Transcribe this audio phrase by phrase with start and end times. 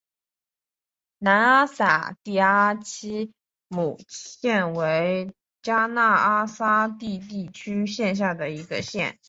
[1.19, 3.33] 南阿散蒂阿基
[3.67, 5.31] 姆县为
[5.61, 9.19] 迦纳阿散蒂地区辖下的一县。